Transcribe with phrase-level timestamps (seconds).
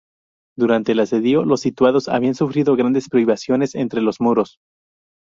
[0.57, 4.57] Durante el asedio los sitiados habían sufrido grandes privaciones entre los muros.